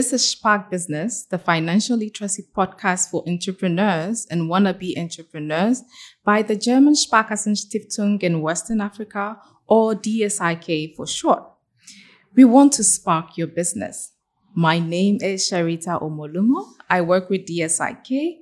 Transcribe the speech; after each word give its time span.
This 0.00 0.14
is 0.14 0.30
Spark 0.30 0.70
Business, 0.70 1.26
the 1.26 1.36
financial 1.36 1.94
literacy 1.94 2.46
podcast 2.56 3.10
for 3.10 3.22
entrepreneurs 3.28 4.26
and 4.30 4.48
wannabe 4.48 4.96
entrepreneurs 4.96 5.82
by 6.24 6.40
the 6.40 6.56
German 6.56 6.94
Sparkassenstiftung 6.94 8.22
in 8.22 8.40
Western 8.40 8.80
Africa, 8.80 9.36
or 9.66 9.94
DSIK 9.94 10.96
for 10.96 11.06
short. 11.06 11.42
We 12.34 12.44
want 12.44 12.72
to 12.78 12.82
spark 12.82 13.36
your 13.36 13.48
business. 13.48 14.12
My 14.54 14.78
name 14.78 15.18
is 15.20 15.46
Sherita 15.50 16.00
Omolumo. 16.00 16.64
I 16.88 17.02
work 17.02 17.28
with 17.28 17.44
DSIK, 17.44 18.38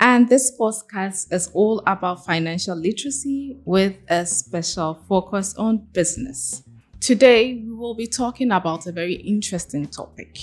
and 0.00 0.30
this 0.30 0.56
podcast 0.58 1.30
is 1.30 1.50
all 1.52 1.82
about 1.86 2.24
financial 2.24 2.76
literacy 2.76 3.58
with 3.66 3.94
a 4.08 4.24
special 4.24 4.94
focus 5.06 5.54
on 5.56 5.86
business. 5.92 6.62
Today, 7.00 7.62
we 7.62 7.74
will 7.74 7.94
be 7.94 8.06
talking 8.06 8.50
about 8.50 8.86
a 8.86 8.92
very 8.92 9.16
interesting 9.16 9.86
topic 9.86 10.38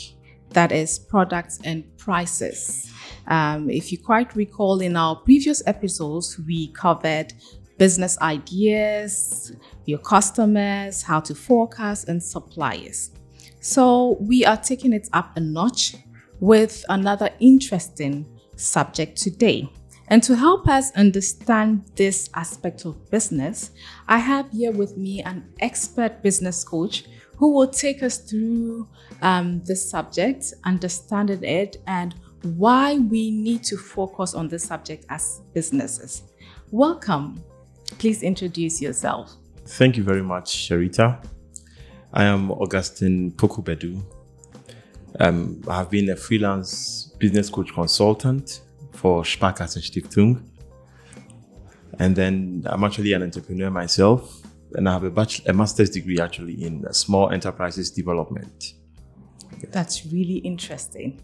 that 0.53 0.71
is 0.71 0.99
products 0.99 1.59
and 1.63 1.85
prices. 1.97 2.91
Um, 3.27 3.69
if 3.69 3.91
you 3.91 3.97
quite 3.97 4.35
recall, 4.35 4.81
in 4.81 4.95
our 4.95 5.15
previous 5.15 5.61
episodes, 5.65 6.39
we 6.45 6.71
covered 6.73 7.33
business 7.77 8.19
ideas, 8.21 9.55
your 9.85 9.99
customers, 9.99 11.01
how 11.01 11.19
to 11.21 11.33
forecast, 11.33 12.09
and 12.09 12.21
suppliers. 12.21 13.11
So, 13.59 14.17
we 14.19 14.45
are 14.45 14.57
taking 14.57 14.93
it 14.93 15.07
up 15.13 15.37
a 15.37 15.39
notch 15.39 15.95
with 16.39 16.83
another 16.89 17.29
interesting 17.39 18.25
subject 18.55 19.17
today. 19.17 19.69
And 20.07 20.21
to 20.23 20.35
help 20.35 20.67
us 20.67 20.91
understand 20.91 21.85
this 21.95 22.29
aspect 22.33 22.85
of 22.85 23.09
business, 23.09 23.71
I 24.09 24.17
have 24.17 24.51
here 24.51 24.71
with 24.71 24.97
me 24.97 25.21
an 25.21 25.47
expert 25.61 26.21
business 26.21 26.63
coach 26.65 27.05
who 27.37 27.53
will 27.53 27.67
take 27.67 28.03
us 28.03 28.17
through 28.17 28.87
um, 29.21 29.61
this 29.65 29.89
subject, 29.89 30.53
understanding 30.63 31.43
it, 31.43 31.77
and 31.87 32.15
why 32.43 32.97
we 32.97 33.31
need 33.31 33.63
to 33.63 33.77
focus 33.77 34.33
on 34.33 34.47
this 34.47 34.63
subject 34.63 35.05
as 35.09 35.41
businesses. 35.53 36.23
Welcome. 36.71 37.43
Please 37.99 38.23
introduce 38.23 38.81
yourself. 38.81 39.35
Thank 39.65 39.97
you 39.97 40.03
very 40.03 40.23
much, 40.23 40.55
Sherita. 40.55 41.23
I 42.13 42.23
am 42.23 42.51
Augustine 42.51 43.31
Pokubedu. 43.31 44.01
Um, 45.19 45.61
I 45.67 45.77
have 45.77 45.89
been 45.89 46.09
a 46.09 46.15
freelance 46.15 47.13
business 47.19 47.49
coach 47.49 47.73
consultant 47.73 48.61
for 48.93 49.23
Sparkassenstiftung. 49.23 50.43
And 51.99 52.15
then 52.15 52.63
I'm 52.65 52.83
actually 52.83 53.13
an 53.13 53.23
entrepreneur 53.23 53.69
myself, 53.69 54.40
and 54.73 54.87
I 54.87 54.93
have 54.93 55.03
a, 55.03 55.09
bachelor, 55.09 55.51
a 55.51 55.53
master's 55.53 55.89
degree 55.89 56.19
actually 56.19 56.63
in 56.63 56.85
small 56.93 57.29
enterprises 57.31 57.91
development. 57.91 58.73
That's 59.69 60.05
really 60.05 60.37
interesting. 60.37 61.21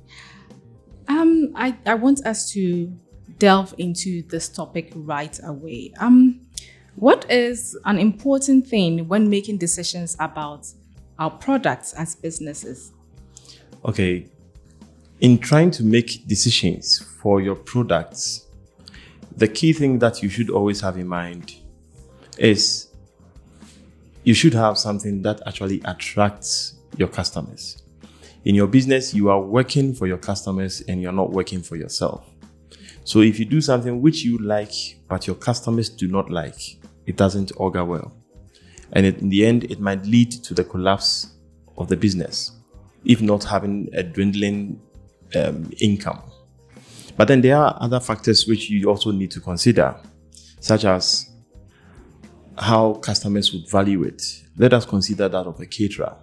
Um, 1.07 1.53
I, 1.55 1.77
I 1.85 1.95
want 1.95 2.25
us 2.25 2.51
to 2.51 2.93
delve 3.39 3.73
into 3.77 4.23
this 4.23 4.49
topic 4.49 4.91
right 4.95 5.39
away. 5.43 5.93
Um, 5.99 6.41
what 6.95 7.29
is 7.29 7.77
an 7.85 7.99
important 7.99 8.67
thing 8.67 9.07
when 9.07 9.29
making 9.29 9.57
decisions 9.57 10.15
about 10.19 10.67
our 11.19 11.29
products 11.29 11.93
as 11.93 12.15
businesses? 12.15 12.91
Okay, 13.85 14.27
in 15.21 15.37
trying 15.37 15.71
to 15.71 15.83
make 15.83 16.27
decisions 16.27 16.99
for 17.21 17.41
your 17.41 17.55
products, 17.55 18.47
the 19.35 19.47
key 19.47 19.73
thing 19.73 19.99
that 19.99 20.21
you 20.21 20.29
should 20.29 20.49
always 20.49 20.81
have 20.81 20.97
in 20.97 21.07
mind 21.07 21.55
is 22.37 22.86
you 24.27 24.33
should 24.33 24.53
have 24.53 24.77
something 24.77 25.21
that 25.21 25.41
actually 25.47 25.79
attracts 25.85 26.75
your 26.97 27.07
customers. 27.07 27.81
In 28.43 28.55
your 28.55 28.67
business, 28.67 29.13
you 29.13 29.29
are 29.29 29.39
working 29.39 29.93
for 29.93 30.05
your 30.05 30.17
customers 30.17 30.81
and 30.89 31.01
you're 31.01 31.13
not 31.13 31.31
working 31.31 31.61
for 31.61 31.77
yourself. 31.77 32.29
So 33.05 33.21
if 33.21 33.39
you 33.39 33.45
do 33.45 33.61
something 33.61 34.01
which 34.01 34.25
you 34.25 34.37
like, 34.39 34.73
but 35.07 35.27
your 35.27 35.37
customers 35.37 35.87
do 35.87 36.09
not 36.09 36.29
like, 36.29 36.59
it 37.05 37.15
doesn't 37.15 37.53
augur 37.55 37.85
well. 37.85 38.11
And 38.91 39.05
it, 39.05 39.19
in 39.19 39.29
the 39.29 39.45
end, 39.45 39.63
it 39.71 39.79
might 39.79 40.05
lead 40.05 40.31
to 40.43 40.53
the 40.53 40.65
collapse 40.65 41.31
of 41.77 41.87
the 41.87 41.95
business, 41.95 42.51
if 43.05 43.21
not 43.21 43.45
having 43.45 43.87
a 43.93 44.03
dwindling 44.03 44.81
um, 45.35 45.71
income. 45.79 46.21
But 47.15 47.29
then 47.29 47.39
there 47.39 47.55
are 47.55 47.77
other 47.79 48.01
factors 48.01 48.45
which 48.45 48.69
you 48.69 48.89
also 48.89 49.11
need 49.11 49.31
to 49.31 49.39
consider, 49.39 49.95
such 50.59 50.83
as 50.83 51.29
how 52.57 52.93
customers 52.95 53.53
would 53.53 53.69
value 53.69 54.03
it. 54.03 54.43
Let 54.57 54.73
us 54.73 54.85
consider 54.85 55.29
that 55.29 55.45
of 55.45 55.59
a 55.59 55.65
caterer. 55.65 56.15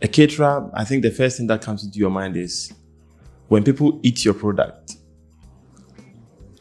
A 0.00 0.08
caterer, 0.08 0.70
I 0.74 0.84
think 0.84 1.02
the 1.02 1.10
first 1.10 1.36
thing 1.36 1.46
that 1.48 1.62
comes 1.62 1.84
into 1.84 1.98
your 1.98 2.10
mind 2.10 2.36
is 2.36 2.72
when 3.48 3.64
people 3.64 4.00
eat 4.02 4.24
your 4.24 4.34
product, 4.34 4.96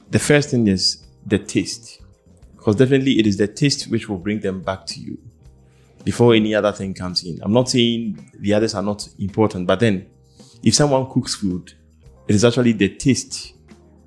the 0.10 0.20
first 0.20 0.50
thing 0.50 0.68
is 0.68 1.06
the 1.26 1.40
taste. 1.40 2.02
Because 2.56 2.76
definitely 2.76 3.20
it 3.20 3.26
is 3.26 3.38
the 3.38 3.48
taste 3.48 3.90
which 3.90 4.10
will 4.10 4.18
bring 4.18 4.40
them 4.40 4.62
back 4.62 4.86
to 4.88 5.00
you 5.00 5.18
before 6.04 6.34
any 6.34 6.54
other 6.54 6.72
thing 6.72 6.94
comes 6.94 7.24
in. 7.24 7.40
I'm 7.42 7.54
not 7.54 7.70
saying 7.70 8.32
the 8.40 8.54
others 8.54 8.76
are 8.76 8.84
not 8.84 9.08
important, 9.20 9.68
but 9.68 9.80
then 9.80 10.08
if 10.64 10.76
someone 10.76 11.10
cooks 11.10 11.36
food, 11.36 11.74
it 12.28 12.36
is 12.36 12.46
actually 12.46 12.74
the 12.74 12.90
taste 12.90 13.54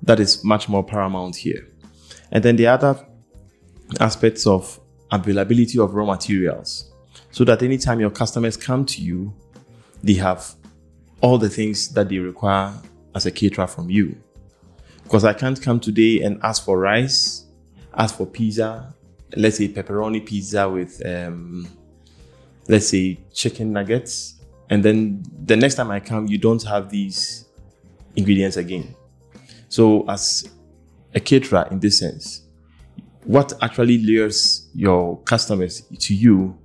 that 0.03 0.19
is 0.19 0.43
much 0.43 0.69
more 0.69 0.83
paramount 0.83 1.35
here. 1.35 1.67
And 2.31 2.43
then 2.43 2.55
the 2.55 2.67
other 2.67 3.05
aspects 3.99 4.47
of 4.47 4.79
availability 5.11 5.79
of 5.79 5.93
raw 5.93 6.05
materials, 6.05 6.91
so 7.31 7.43
that 7.43 7.61
anytime 7.61 7.99
your 7.99 8.09
customers 8.09 8.57
come 8.57 8.85
to 8.85 9.01
you, 9.01 9.33
they 10.03 10.13
have 10.13 10.55
all 11.21 11.37
the 11.37 11.49
things 11.49 11.89
that 11.89 12.09
they 12.09 12.17
require 12.17 12.73
as 13.13 13.25
a 13.25 13.31
caterer 13.31 13.67
from 13.67 13.89
you. 13.89 14.15
Because 15.03 15.23
I 15.23 15.33
can't 15.33 15.61
come 15.61 15.79
today 15.79 16.21
and 16.21 16.39
ask 16.43 16.63
for 16.65 16.79
rice, 16.79 17.45
ask 17.93 18.15
for 18.15 18.25
pizza, 18.25 18.93
let's 19.35 19.57
say 19.57 19.67
pepperoni 19.67 20.25
pizza 20.25 20.67
with, 20.67 21.01
um, 21.05 21.67
let's 22.67 22.87
say 22.87 23.19
chicken 23.33 23.71
nuggets, 23.71 24.35
and 24.69 24.83
then 24.83 25.23
the 25.45 25.55
next 25.55 25.75
time 25.75 25.91
I 25.91 25.99
come, 25.99 26.27
you 26.27 26.37
don't 26.37 26.63
have 26.63 26.89
these 26.89 27.45
ingredients 28.15 28.57
again. 28.57 28.95
So, 29.69 30.07
as 30.09 30.49
a 31.13 31.19
caterer, 31.19 31.67
in 31.69 31.79
this 31.79 31.99
sense, 31.99 32.44
what 33.25 33.53
actually 33.61 33.97
lures 33.97 34.69
your 34.73 35.19
customers 35.23 35.81
to 35.99 36.15
you 36.15 36.57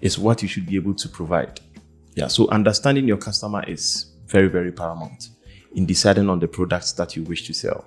is 0.00 0.18
what 0.18 0.42
you 0.42 0.48
should 0.48 0.66
be 0.66 0.76
able 0.76 0.94
to 0.94 1.08
provide. 1.08 1.60
Yeah, 2.14 2.28
so 2.28 2.48
understanding 2.50 3.08
your 3.08 3.16
customer 3.16 3.64
is 3.66 4.12
very, 4.26 4.48
very 4.48 4.70
paramount 4.70 5.30
in 5.74 5.86
deciding 5.86 6.30
on 6.30 6.38
the 6.38 6.46
products 6.46 6.92
that 6.92 7.16
you 7.16 7.24
wish 7.24 7.46
to 7.46 7.54
sell. 7.54 7.84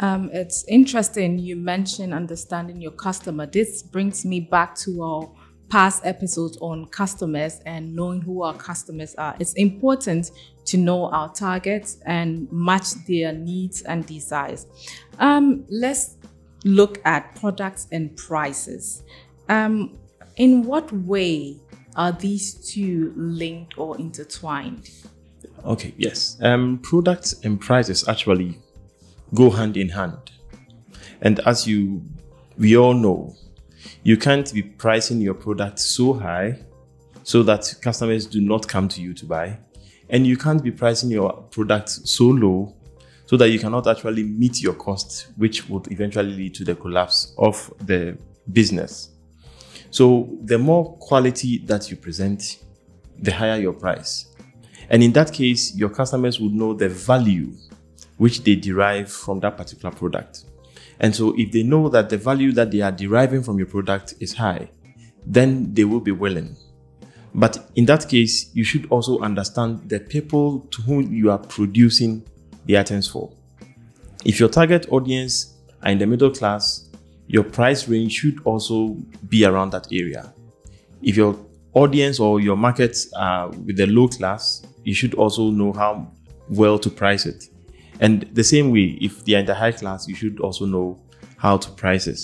Um, 0.00 0.30
it's 0.32 0.64
interesting 0.66 1.38
you 1.38 1.56
mentioned 1.56 2.14
understanding 2.14 2.80
your 2.80 2.92
customer. 2.92 3.44
This 3.44 3.82
brings 3.82 4.24
me 4.24 4.40
back 4.40 4.74
to 4.76 5.02
our 5.02 5.30
past 5.68 6.04
episodes 6.04 6.56
on 6.60 6.86
customers 6.86 7.60
and 7.66 7.94
knowing 7.94 8.22
who 8.22 8.42
our 8.42 8.54
customers 8.54 9.14
are. 9.16 9.36
It's 9.38 9.52
important 9.54 10.30
to 10.64 10.76
know 10.76 11.10
our 11.10 11.32
targets 11.32 11.98
and 12.06 12.50
match 12.50 12.92
their 13.06 13.32
needs 13.32 13.82
and 13.82 14.04
desires. 14.06 14.66
Um, 15.18 15.64
let's 15.68 16.16
look 16.64 17.00
at 17.04 17.34
products 17.36 17.86
and 17.92 18.16
prices. 18.16 19.02
Um, 19.48 19.98
in 20.36 20.64
what 20.64 20.92
way 20.92 21.56
are 21.96 22.12
these 22.12 22.54
two 22.54 23.12
linked 23.16 23.78
or 23.78 23.98
intertwined? 23.98 24.90
Okay, 25.64 25.94
yes. 25.96 26.38
Um, 26.40 26.78
products 26.78 27.34
and 27.44 27.60
prices 27.60 28.08
actually 28.08 28.58
go 29.34 29.50
hand 29.50 29.76
in 29.76 29.88
hand. 29.88 30.30
And 31.20 31.40
as 31.40 31.66
you 31.66 32.02
we 32.56 32.76
all 32.76 32.94
know, 32.94 33.34
you 34.02 34.16
can't 34.16 34.52
be 34.52 34.62
pricing 34.62 35.20
your 35.20 35.34
product 35.34 35.78
so 35.78 36.12
high 36.12 36.58
so 37.22 37.42
that 37.42 37.74
customers 37.80 38.26
do 38.26 38.40
not 38.40 38.68
come 38.68 38.88
to 38.88 39.00
you 39.00 39.14
to 39.14 39.26
buy. 39.26 39.58
And 40.08 40.26
you 40.26 40.36
can't 40.36 40.62
be 40.62 40.70
pricing 40.70 41.10
your 41.10 41.32
product 41.50 41.88
so 41.88 42.24
low 42.24 42.74
so 43.30 43.36
that 43.36 43.48
you 43.48 43.60
cannot 43.60 43.86
actually 43.86 44.24
meet 44.24 44.60
your 44.60 44.74
costs, 44.74 45.28
which 45.36 45.68
would 45.68 45.86
eventually 45.92 46.32
lead 46.32 46.52
to 46.52 46.64
the 46.64 46.74
collapse 46.74 47.32
of 47.38 47.72
the 47.78 48.18
business. 48.52 49.10
So, 49.92 50.36
the 50.42 50.58
more 50.58 50.96
quality 50.96 51.58
that 51.58 51.88
you 51.92 51.96
present, 51.96 52.58
the 53.20 53.30
higher 53.30 53.60
your 53.60 53.72
price. 53.72 54.34
And 54.88 55.00
in 55.00 55.12
that 55.12 55.32
case, 55.32 55.76
your 55.76 55.90
customers 55.90 56.40
would 56.40 56.52
know 56.52 56.74
the 56.74 56.88
value 56.88 57.52
which 58.16 58.42
they 58.42 58.56
derive 58.56 59.12
from 59.12 59.38
that 59.40 59.56
particular 59.56 59.94
product. 59.94 60.46
And 60.98 61.14
so 61.14 61.32
if 61.38 61.52
they 61.52 61.62
know 61.62 61.88
that 61.88 62.08
the 62.08 62.18
value 62.18 62.50
that 62.52 62.72
they 62.72 62.80
are 62.80 62.90
deriving 62.90 63.44
from 63.44 63.58
your 63.58 63.68
product 63.68 64.14
is 64.18 64.34
high, 64.34 64.70
then 65.24 65.72
they 65.72 65.84
will 65.84 66.00
be 66.00 66.10
willing. 66.10 66.56
But 67.32 67.70
in 67.76 67.84
that 67.86 68.08
case, 68.08 68.50
you 68.54 68.64
should 68.64 68.86
also 68.90 69.20
understand 69.20 69.88
the 69.88 70.00
people 70.00 70.66
to 70.72 70.82
whom 70.82 71.12
you 71.12 71.30
are 71.30 71.38
producing 71.38 72.24
the 72.70 72.78
items 72.78 73.08
for. 73.08 73.30
If 74.24 74.38
your 74.38 74.48
target 74.48 74.86
audience 74.90 75.56
are 75.82 75.90
in 75.90 75.98
the 75.98 76.06
middle 76.06 76.30
class, 76.30 76.88
your 77.26 77.42
price 77.42 77.88
range 77.88 78.12
should 78.12 78.40
also 78.44 78.96
be 79.28 79.44
around 79.44 79.70
that 79.70 79.88
area. 79.92 80.32
If 81.02 81.16
your 81.16 81.36
audience 81.74 82.20
or 82.20 82.40
your 82.40 82.56
market 82.56 82.96
are 83.16 83.48
with 83.50 83.76
the 83.76 83.86
low 83.86 84.08
class, 84.08 84.62
you 84.84 84.94
should 84.94 85.14
also 85.14 85.50
know 85.50 85.72
how 85.72 86.12
well 86.48 86.78
to 86.78 86.90
price 86.90 87.26
it. 87.26 87.44
And 88.00 88.22
the 88.32 88.44
same 88.44 88.70
way, 88.70 88.98
if 89.00 89.24
they 89.24 89.34
are 89.34 89.40
in 89.40 89.46
the 89.46 89.54
high 89.54 89.72
class, 89.72 90.08
you 90.08 90.14
should 90.14 90.40
also 90.40 90.64
know 90.64 91.00
how 91.36 91.56
to 91.56 91.70
price 91.72 92.06
it. 92.06 92.20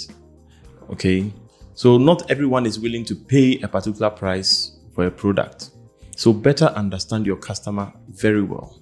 Okay. 0.91 1.33
So 1.75 1.99
not 1.99 2.31
everyone 2.31 2.67
is 2.67 2.79
willing 2.79 3.05
to 3.07 3.15
pay 3.15 3.61
a 3.61 3.69
particular 3.69 4.11
price 4.11 4.79
for 4.95 5.07
a 5.07 5.11
product. 5.11 5.71
So 6.17 6.33
better 6.33 6.67
understand 6.67 7.27
your 7.27 7.37
customer 7.37 7.93
very 8.09 8.43
well 8.43 8.81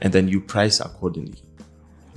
and 0.00 0.12
then 0.12 0.28
you 0.28 0.40
price 0.40 0.80
accordingly. 0.80 1.38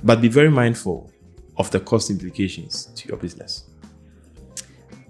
But 0.04 0.20
be 0.20 0.28
very 0.28 0.50
mindful 0.50 1.10
of 1.56 1.70
the 1.70 1.80
cost 1.80 2.10
implications 2.10 2.86
to 2.96 3.08
your 3.08 3.16
business. 3.16 3.64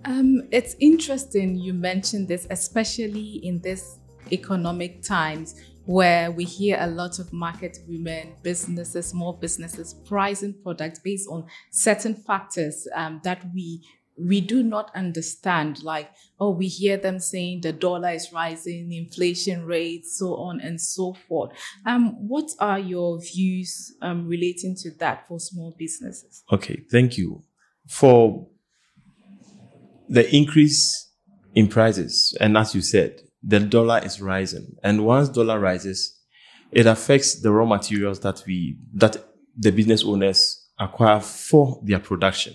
Um, 0.05 0.49
it's 0.51 0.75
interesting 0.81 1.59
you 1.59 1.75
mentioned 1.75 2.29
this, 2.29 2.47
especially 2.51 3.41
in 3.45 3.61
this 3.61 3.99
economic 4.33 5.03
times 5.03 5.61
where 5.85 6.31
we 6.31 6.45
hear 6.45 6.77
a 6.81 6.87
lot 6.87 7.19
of 7.19 7.33
market 7.33 7.79
women, 7.89 8.35
businesses, 8.43 9.07
small 9.07 9.33
businesses 9.33 9.95
pricing 10.07 10.55
products 10.63 10.99
based 10.99 11.29
on 11.31 11.47
certain 11.71 12.15
factors 12.15 12.87
um, 12.95 13.21
that 13.25 13.43
we 13.55 13.83
we 14.19 14.41
do 14.41 14.63
not 14.63 14.91
understand. 14.95 15.83
Like, 15.83 16.11
oh, 16.41 16.51
we 16.51 16.67
hear 16.67 16.97
them 16.97 17.19
saying 17.21 17.61
the 17.63 17.73
dollar 17.73 18.11
is 18.11 18.33
rising, 18.33 18.93
inflation 18.93 19.65
rates, 19.65 20.19
so 20.19 20.35
on 20.37 20.61
and 20.61 20.81
so 20.81 21.15
forth. 21.29 21.53
Um, 21.87 22.29
what 22.29 22.51
are 22.61 22.79
your 22.79 23.21
views 23.21 23.95
um, 24.03 24.27
relating 24.27 24.75
to 24.83 24.91
that 24.99 25.27
for 25.29 25.39
small 25.39 25.75
businesses? 25.79 26.43
Okay, 26.53 26.83
thank 26.91 27.19
you 27.19 27.43
for 27.89 28.49
the 30.09 30.35
increase 30.35 31.11
in 31.55 31.69
prices, 31.69 32.37
and 32.41 32.57
as 32.57 32.75
you 32.75 32.81
said, 32.81 33.21
the 33.43 33.61
dollar 33.61 34.01
is 34.05 34.21
rising. 34.21 34.77
And 34.83 35.05
once 35.05 35.29
dollar 35.29 35.59
rises, 35.61 36.19
it 36.73 36.87
affects 36.87 37.41
the 37.41 37.51
raw 37.51 37.65
materials 37.65 38.21
that 38.21 38.43
we, 38.47 38.79
that 38.95 39.17
the 39.57 39.71
business 39.71 40.05
owners 40.05 40.69
acquire 40.79 41.21
for 41.21 41.81
their 41.85 41.99
production. 41.99 42.55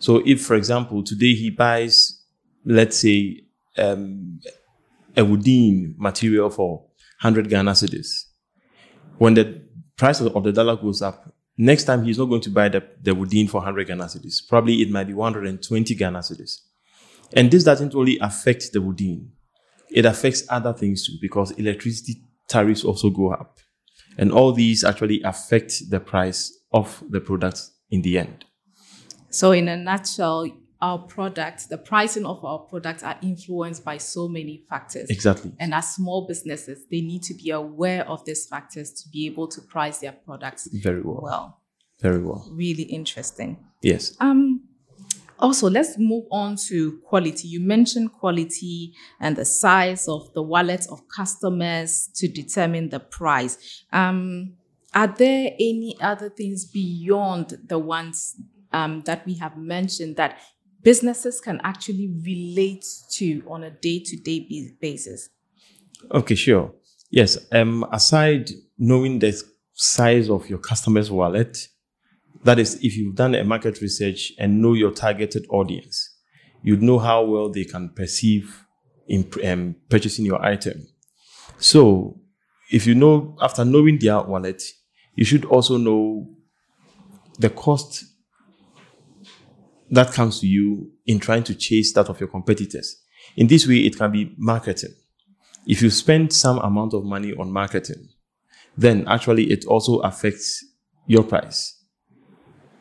So 0.00 0.20
if, 0.26 0.44
for 0.44 0.56
example, 0.56 1.04
today 1.04 1.34
he 1.34 1.50
buys, 1.50 2.20
let's 2.64 2.98
say, 2.98 3.44
um, 3.78 4.40
a 5.16 5.24
wooden 5.24 5.94
material 5.96 6.50
for 6.50 6.78
100 7.22 7.48
Ghana 7.48 7.72
cedis, 7.72 8.24
when 9.18 9.34
the 9.34 9.62
price 9.96 10.20
of 10.20 10.42
the 10.42 10.52
dollar 10.52 10.76
goes 10.76 11.02
up, 11.02 11.32
next 11.56 11.84
time 11.84 12.02
he's 12.02 12.18
not 12.18 12.24
going 12.24 12.40
to 12.40 12.50
buy 12.50 12.68
the, 12.68 12.82
the 13.00 13.14
wooden 13.14 13.46
for 13.46 13.58
100 13.58 13.86
Ghana 13.86 14.04
cedis. 14.04 14.48
Probably 14.48 14.82
it 14.82 14.90
might 14.90 15.06
be 15.06 15.14
120 15.14 15.94
Ghana 15.94 16.18
cedis. 16.18 16.62
And 17.32 17.50
this 17.50 17.62
doesn't 17.62 17.94
only 17.94 18.18
affect 18.18 18.72
the 18.72 18.80
wooden 18.80 19.30
it 19.90 20.04
affects 20.04 20.44
other 20.48 20.72
things 20.72 21.06
too 21.06 21.14
because 21.20 21.50
electricity 21.52 22.22
tariffs 22.48 22.84
also 22.84 23.10
go 23.10 23.32
up. 23.32 23.58
And 24.18 24.32
all 24.32 24.52
these 24.52 24.84
actually 24.84 25.22
affect 25.22 25.90
the 25.90 26.00
price 26.00 26.58
of 26.72 27.02
the 27.08 27.20
products 27.20 27.72
in 27.90 28.02
the 28.02 28.18
end. 28.18 28.44
So, 29.30 29.52
in 29.52 29.68
a 29.68 29.76
nutshell, 29.76 30.46
our 30.82 30.98
products, 30.98 31.66
the 31.66 31.78
pricing 31.78 32.24
of 32.24 32.44
our 32.44 32.58
products 32.58 33.02
are 33.02 33.16
influenced 33.22 33.84
by 33.84 33.98
so 33.98 34.28
many 34.28 34.64
factors. 34.68 35.10
Exactly. 35.10 35.52
And 35.58 35.74
as 35.74 35.94
small 35.94 36.26
businesses, 36.26 36.86
they 36.90 37.00
need 37.00 37.22
to 37.24 37.34
be 37.34 37.50
aware 37.50 38.08
of 38.08 38.24
these 38.24 38.46
factors 38.46 38.92
to 38.92 39.08
be 39.10 39.26
able 39.26 39.48
to 39.48 39.60
price 39.60 39.98
their 39.98 40.12
products 40.12 40.68
very 40.72 41.02
well. 41.02 41.20
Well. 41.22 41.60
Very 42.00 42.22
well. 42.22 42.48
Really 42.52 42.84
interesting. 42.84 43.58
Yes. 43.82 44.16
Um 44.20 44.62
also, 45.40 45.70
let's 45.70 45.96
move 45.96 46.26
on 46.30 46.56
to 46.68 46.98
quality. 47.04 47.48
You 47.48 47.60
mentioned 47.60 48.12
quality 48.12 48.92
and 49.20 49.36
the 49.36 49.46
size 49.46 50.06
of 50.06 50.32
the 50.34 50.42
wallets 50.42 50.86
of 50.88 51.00
customers 51.08 52.10
to 52.16 52.28
determine 52.28 52.90
the 52.90 53.00
price. 53.00 53.84
Um, 53.90 54.56
are 54.92 55.06
there 55.06 55.52
any 55.58 55.96
other 56.00 56.28
things 56.28 56.66
beyond 56.66 57.58
the 57.66 57.78
ones 57.78 58.36
um, 58.72 59.02
that 59.02 59.26
we 59.26 59.34
have 59.34 59.56
mentioned 59.56 60.16
that 60.16 60.38
businesses 60.82 61.40
can 61.40 61.60
actually 61.62 62.08
relate 62.24 62.84
to 63.10 63.42
on 63.48 63.64
a 63.64 63.70
day 63.70 64.02
to 64.04 64.16
day 64.16 64.74
basis? 64.80 65.28
Okay, 66.12 66.34
sure. 66.34 66.72
Yes. 67.10 67.38
Um, 67.52 67.84
aside 67.92 68.50
knowing 68.78 69.18
the 69.18 69.40
size 69.74 70.30
of 70.30 70.48
your 70.48 70.58
customer's 70.58 71.10
wallet, 71.10 71.68
that 72.44 72.58
is, 72.58 72.76
if 72.82 72.96
you've 72.96 73.16
done 73.16 73.34
a 73.34 73.44
market 73.44 73.80
research 73.80 74.32
and 74.38 74.62
know 74.62 74.72
your 74.72 74.92
targeted 74.92 75.46
audience, 75.50 76.16
you'd 76.62 76.82
know 76.82 76.98
how 76.98 77.24
well 77.24 77.50
they 77.50 77.64
can 77.64 77.90
perceive 77.90 78.64
in 79.08 79.28
um, 79.44 79.76
purchasing 79.88 80.24
your 80.24 80.42
item. 80.44 80.86
So, 81.58 82.20
if 82.70 82.86
you 82.86 82.94
know, 82.94 83.36
after 83.40 83.64
knowing 83.64 83.98
their 83.98 84.22
wallet, 84.22 84.62
you 85.16 85.24
should 85.24 85.44
also 85.44 85.76
know 85.76 86.30
the 87.38 87.50
cost 87.50 88.04
that 89.90 90.12
comes 90.12 90.40
to 90.40 90.46
you 90.46 90.92
in 91.06 91.18
trying 91.18 91.44
to 91.44 91.54
chase 91.54 91.92
that 91.94 92.08
of 92.08 92.20
your 92.20 92.28
competitors. 92.28 92.96
In 93.36 93.46
this 93.46 93.66
way, 93.66 93.78
it 93.78 93.96
can 93.96 94.12
be 94.12 94.34
marketing. 94.36 94.94
If 95.66 95.82
you 95.82 95.90
spend 95.90 96.32
some 96.32 96.58
amount 96.58 96.94
of 96.94 97.04
money 97.04 97.32
on 97.34 97.52
marketing, 97.52 98.08
then 98.76 99.06
actually 99.08 99.50
it 99.50 99.64
also 99.66 99.98
affects 99.98 100.64
your 101.06 101.24
price 101.24 101.80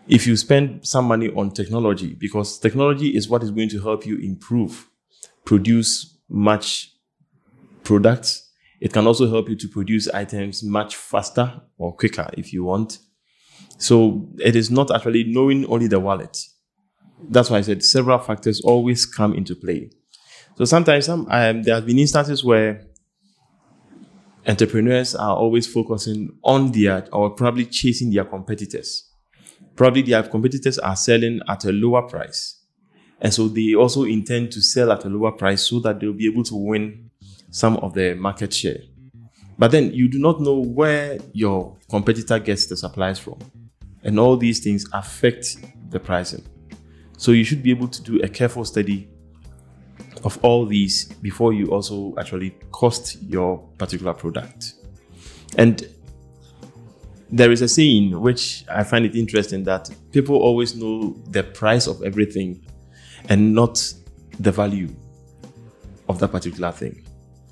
if 0.09 0.25
you 0.25 0.35
spend 0.35 0.85
some 0.85 1.05
money 1.05 1.29
on 1.29 1.51
technology, 1.51 2.15
because 2.15 2.57
technology 2.57 3.15
is 3.15 3.29
what 3.29 3.43
is 3.43 3.51
going 3.51 3.69
to 3.69 3.79
help 3.79 4.07
you 4.07 4.17
improve, 4.17 4.89
produce 5.45 6.17
much 6.27 6.91
products. 7.83 8.49
It 8.81 8.91
can 8.91 9.05
also 9.05 9.29
help 9.29 9.49
you 9.49 9.55
to 9.57 9.67
produce 9.67 10.07
items 10.09 10.63
much 10.63 10.95
faster 10.95 11.61
or 11.77 11.95
quicker 11.95 12.27
if 12.33 12.51
you 12.51 12.63
want. 12.63 12.97
So 13.77 14.29
it 14.39 14.55
is 14.55 14.71
not 14.71 14.89
actually 14.89 15.25
knowing 15.25 15.65
only 15.67 15.87
the 15.87 15.99
wallet. 15.99 16.37
That's 17.27 17.49
why 17.49 17.57
I 17.57 17.61
said 17.61 17.83
several 17.83 18.19
factors 18.19 18.61
always 18.61 19.05
come 19.05 19.33
into 19.33 19.55
play. 19.55 19.91
So 20.57 20.65
sometimes 20.65 21.05
some, 21.05 21.27
um, 21.29 21.63
there 21.63 21.75
have 21.75 21.85
been 21.85 21.99
instances 21.99 22.43
where 22.43 22.85
entrepreneurs 24.47 25.15
are 25.15 25.35
always 25.35 25.67
focusing 25.71 26.37
on 26.43 26.71
their 26.71 27.07
or 27.13 27.31
probably 27.31 27.65
chasing 27.65 28.11
their 28.11 28.25
competitors 28.25 29.09
probably 29.79 30.01
their 30.01 30.21
competitors 30.23 30.77
are 30.77 30.95
selling 30.97 31.39
at 31.47 31.63
a 31.63 31.71
lower 31.71 32.01
price. 32.01 32.65
And 33.21 33.33
so 33.33 33.47
they 33.47 33.75
also 33.75 34.03
intend 34.03 34.51
to 34.51 34.61
sell 34.61 34.91
at 34.91 35.05
a 35.05 35.07
lower 35.07 35.31
price 35.31 35.69
so 35.69 35.79
that 35.79 36.01
they'll 36.01 36.11
be 36.11 36.27
able 36.27 36.43
to 36.43 36.55
win 36.55 37.09
some 37.49 37.77
of 37.77 37.93
the 37.93 38.13
market 38.13 38.53
share. 38.53 38.79
But 39.57 39.71
then 39.71 39.93
you 39.93 40.09
do 40.09 40.19
not 40.19 40.41
know 40.41 40.59
where 40.59 41.17
your 41.31 41.77
competitor 41.89 42.39
gets 42.39 42.65
the 42.65 42.75
supplies 42.75 43.19
from. 43.19 43.39
And 44.03 44.19
all 44.19 44.35
these 44.35 44.59
things 44.59 44.85
affect 44.91 45.55
the 45.91 45.99
pricing. 45.99 46.43
So 47.19 47.33
you 47.33 47.43
should 47.43 47.61
be 47.61 47.69
able 47.69 47.89
to 47.89 48.01
do 48.01 48.21
a 48.21 48.29
careful 48.29 48.63
study 48.63 49.09
of 50.23 50.39
all 50.41 50.65
these 50.65 51.03
before 51.21 51.51
you 51.51 51.67
also 51.67 52.15
actually 52.17 52.51
cost 52.71 53.21
your 53.21 53.57
particular 53.77 54.13
product. 54.13 54.75
And 55.57 55.85
there 57.29 57.51
is 57.51 57.61
a 57.61 57.67
saying 57.67 58.17
which 58.17 58.63
I 58.71 58.85
find 58.85 59.05
it 59.05 59.17
interesting 59.17 59.65
that 59.65 59.89
people 60.13 60.37
always 60.37 60.77
know 60.77 61.13
the 61.31 61.43
price 61.43 61.87
of 61.87 62.01
everything 62.03 62.65
and 63.27 63.53
not 63.53 63.93
the 64.39 64.53
value 64.53 64.87
of 66.07 66.19
that 66.19 66.29
particular 66.29 66.71
thing. 66.71 67.05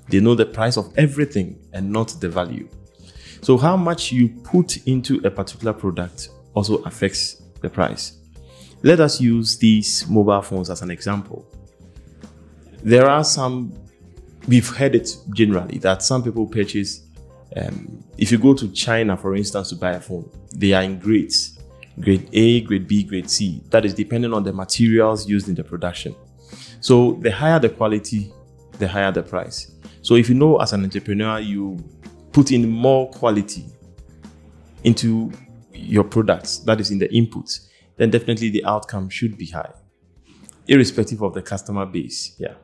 They 0.08 0.20
know 0.20 0.34
the 0.34 0.46
price 0.46 0.78
of 0.78 0.90
everything 0.96 1.60
and 1.74 1.92
not 1.92 2.16
the 2.20 2.30
value. 2.30 2.70
So, 3.42 3.58
how 3.58 3.76
much 3.76 4.12
you 4.12 4.30
put 4.30 4.86
into 4.86 5.20
a 5.24 5.30
particular 5.30 5.74
product 5.74 6.30
also 6.54 6.76
affects 6.84 7.42
the 7.60 7.68
price. 7.68 8.17
Let 8.82 9.00
us 9.00 9.20
use 9.20 9.58
these 9.58 10.08
mobile 10.08 10.42
phones 10.42 10.70
as 10.70 10.82
an 10.82 10.90
example. 10.90 11.46
There 12.82 13.08
are 13.08 13.24
some, 13.24 13.72
we've 14.46 14.68
heard 14.68 14.94
it 14.94 15.16
generally 15.34 15.78
that 15.78 16.02
some 16.02 16.22
people 16.22 16.46
purchase 16.46 17.08
um, 17.56 18.04
if 18.18 18.30
you 18.30 18.38
go 18.38 18.54
to 18.54 18.68
China, 18.72 19.16
for 19.16 19.34
instance, 19.34 19.70
to 19.70 19.76
buy 19.76 19.92
a 19.92 20.00
phone, 20.00 20.30
they 20.54 20.72
are 20.72 20.82
in 20.82 20.98
grades 20.98 21.58
grade 22.00 22.28
A, 22.32 22.60
grade 22.60 22.86
B, 22.86 23.02
grade 23.02 23.28
C. 23.30 23.62
That 23.70 23.84
is 23.84 23.94
depending 23.94 24.32
on 24.32 24.44
the 24.44 24.52
materials 24.52 25.28
used 25.28 25.48
in 25.48 25.54
the 25.54 25.64
production. 25.64 26.14
So 26.80 27.18
the 27.22 27.30
higher 27.30 27.58
the 27.58 27.70
quality, 27.70 28.32
the 28.78 28.86
higher 28.86 29.10
the 29.10 29.22
price. 29.22 29.72
So 30.02 30.14
if 30.14 30.28
you 30.28 30.34
know 30.34 30.58
as 30.58 30.72
an 30.72 30.84
entrepreneur, 30.84 31.40
you 31.40 31.76
put 32.32 32.52
in 32.52 32.68
more 32.68 33.10
quality 33.10 33.66
into 34.84 35.32
your 35.72 36.04
products, 36.04 36.58
that 36.58 36.80
is 36.80 36.90
in 36.90 36.98
the 36.98 37.08
inputs, 37.08 37.68
then 37.98 38.10
definitely 38.10 38.48
the 38.48 38.64
outcome 38.64 39.08
should 39.10 39.36
be 39.36 39.46
high, 39.46 39.72
irrespective 40.66 41.22
of 41.22 41.34
the 41.34 41.42
customer 41.42 41.84
base. 41.84 42.34
Yeah. 42.38 42.54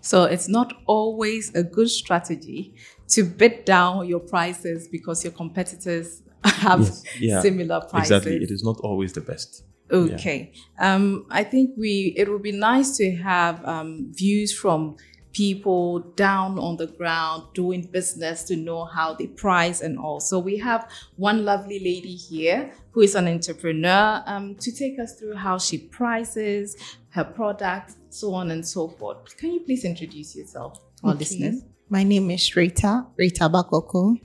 So 0.00 0.24
it's 0.24 0.48
not 0.48 0.72
always 0.86 1.54
a 1.54 1.62
good 1.62 1.90
strategy 1.90 2.74
to 3.08 3.24
bid 3.24 3.64
down 3.64 4.06
your 4.06 4.20
prices 4.20 4.88
because 4.88 5.24
your 5.24 5.32
competitors 5.32 6.22
have 6.44 6.80
yes, 6.80 7.04
yeah, 7.18 7.40
similar 7.40 7.80
prices. 7.80 8.10
Exactly. 8.10 8.36
It 8.36 8.50
is 8.50 8.62
not 8.62 8.78
always 8.80 9.12
the 9.12 9.20
best. 9.20 9.64
Okay. 9.90 10.52
Yeah. 10.78 10.94
Um, 10.94 11.26
I 11.30 11.42
think 11.44 11.74
we 11.76 12.14
it 12.16 12.30
would 12.30 12.42
be 12.42 12.52
nice 12.52 12.96
to 12.98 13.16
have 13.16 13.64
um, 13.66 14.12
views 14.12 14.56
from 14.56 14.96
people 15.32 16.00
down 16.16 16.58
on 16.58 16.76
the 16.76 16.86
ground 16.86 17.44
doing 17.54 17.82
business 17.82 18.42
to 18.44 18.56
know 18.56 18.84
how 18.84 19.14
they 19.14 19.26
price 19.26 19.80
and 19.80 19.98
all. 19.98 20.20
So 20.20 20.38
we 20.38 20.56
have 20.58 20.90
one 21.16 21.44
lovely 21.44 21.78
lady 21.78 22.14
here 22.14 22.72
who 22.92 23.02
is 23.02 23.14
an 23.14 23.28
entrepreneur 23.28 24.22
um, 24.26 24.56
to 24.56 24.72
take 24.72 24.98
us 24.98 25.14
through 25.18 25.36
how 25.36 25.58
she 25.58 25.78
prices 25.78 26.76
her 27.10 27.24
products, 27.24 27.96
so 28.10 28.34
on 28.34 28.50
and 28.50 28.66
so 28.66 28.88
forth. 28.88 29.36
Can 29.36 29.52
you 29.52 29.60
please 29.60 29.84
introduce 29.84 30.34
yourself 30.36 30.74
to 31.00 31.06
our 31.06 31.10
Okay. 31.12 31.18
listeners? 31.20 31.62
My 31.88 32.02
name 32.04 32.30
is 32.30 32.54
Rita, 32.56 33.06
Rita 33.16 33.48
Bakoko. 33.48 34.20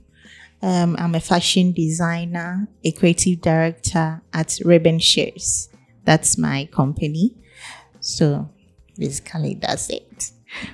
Um, 0.61 0.95
I'm 0.97 1.13
a 1.15 1.19
fashion 1.19 1.71
designer, 1.73 2.67
a 2.83 2.91
creative 2.91 3.41
director 3.41 4.21
at 4.33 4.57
Ribbon 4.63 4.99
Shares. 4.99 5.69
That's 6.03 6.37
my 6.37 6.67
company. 6.71 7.35
So 7.99 8.49
basically, 8.97 9.55
that's 9.61 9.89
it. 9.89 10.31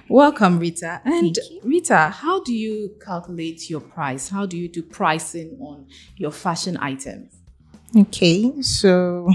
Welcome, 0.07 0.59
Rita. 0.59 1.01
And 1.05 1.37
Rita, 1.63 2.09
how 2.09 2.43
do 2.43 2.53
you 2.53 2.95
calculate 3.03 3.69
your 3.69 3.81
price? 3.81 4.29
How 4.29 4.45
do 4.45 4.57
you 4.57 4.67
do 4.67 4.81
pricing 4.81 5.57
on 5.59 5.87
your 6.17 6.31
fashion 6.31 6.77
items? 6.77 7.33
Okay, 7.95 8.61
so 8.61 9.29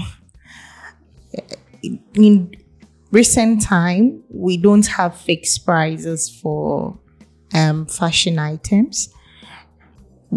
in 2.13 2.55
recent 3.11 3.61
time, 3.61 4.23
we 4.29 4.57
don't 4.57 4.87
have 4.87 5.15
fixed 5.15 5.65
prices 5.65 6.29
for 6.29 6.99
um, 7.53 7.85
fashion 7.85 8.39
items. 8.39 9.13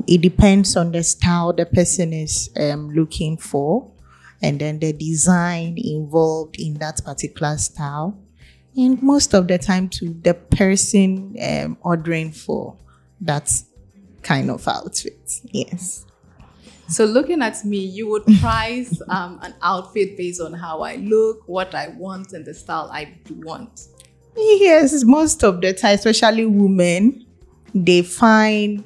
It 0.07 0.21
depends 0.21 0.77
on 0.77 0.93
the 0.93 1.03
style 1.03 1.53
the 1.53 1.67
person 1.67 2.13
is 2.13 2.51
um, 2.59 2.91
looking 2.91 3.37
for, 3.37 3.91
and 4.43 4.61
then 4.61 4.79
the 4.79 4.93
design 4.93 5.77
involved 5.79 6.57
in 6.59 6.75
that 6.75 7.03
particular 7.05 7.57
style, 7.59 8.19
and 8.77 9.03
most 9.03 9.35
of 9.35 9.49
the 9.49 9.59
time, 9.59 9.89
to 9.91 10.11
the 10.23 10.35
person 10.35 11.37
um, 11.43 11.77
ordering 11.83 12.33
for 12.33 12.77
that 13.21 13.53
kind 14.23 14.51
of 14.51 14.67
outfit. 14.69 15.41
Yes. 15.51 16.07
So, 16.89 17.05
looking 17.05 17.43
at 17.43 17.65
me, 17.65 17.79
you 17.79 18.09
would 18.11 18.25
price 18.41 19.01
um, 19.09 19.39
an 19.43 19.55
outfit 19.63 20.17
based 20.17 20.41
on 20.41 20.53
how 20.53 20.83
I 20.83 20.97
look, 20.97 21.43
what 21.47 21.75
I 21.75 21.89
want, 21.89 22.33
and 22.33 22.45
the 22.45 22.55
style 22.55 22.91
I 22.93 23.17
want. 23.31 23.89
Yes, 24.37 25.05
most 25.05 25.45
of 25.45 25.61
the 25.61 25.73
time, 25.73 25.95
especially 25.95 26.47
women, 26.47 27.27
they 27.75 28.03
find 28.03 28.85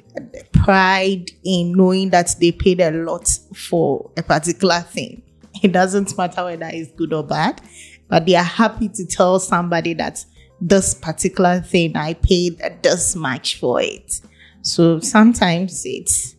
pride 0.51 1.31
in 1.43 1.73
knowing 1.73 2.09
that 2.09 2.35
they 2.39 2.51
paid 2.51 2.81
a 2.81 2.91
lot 2.91 3.27
for 3.55 4.11
a 4.17 4.23
particular 4.23 4.81
thing. 4.81 5.21
It 5.63 5.71
doesn't 5.71 6.17
matter 6.17 6.43
whether 6.43 6.69
it's 6.71 6.91
good 6.91 7.13
or 7.13 7.23
bad, 7.23 7.61
but 8.07 8.25
they 8.25 8.35
are 8.35 8.43
happy 8.43 8.89
to 8.89 9.05
tell 9.05 9.39
somebody 9.39 9.93
that 9.95 10.23
this 10.61 10.93
particular 10.93 11.61
thing 11.61 11.95
I 11.95 12.13
paid 12.13 12.61
this 12.81 13.15
much 13.15 13.59
for 13.59 13.81
it. 13.81 14.21
So 14.61 14.99
sometimes 14.99 15.83
it's 15.85 16.35